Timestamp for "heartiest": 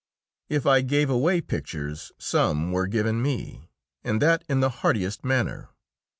4.81-5.23